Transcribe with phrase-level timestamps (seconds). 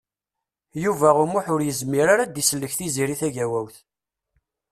[0.83, 3.75] Yuba U Muḥ ur yezmir ara ad d-isellek Tiziri Tagawawt.